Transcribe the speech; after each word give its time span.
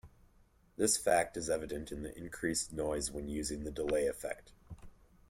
This 0.77 0.97
fact 0.97 1.37
is 1.37 1.47
evident 1.47 1.91
in 1.91 2.01
the 2.01 2.17
increased 2.17 2.73
noise 2.73 3.11
when 3.11 3.29
using 3.29 3.65
the 3.65 3.71
delay 3.71 4.07
effect. 4.07 4.51